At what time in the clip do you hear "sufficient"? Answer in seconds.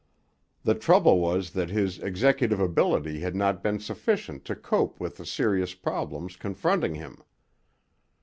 3.79-4.43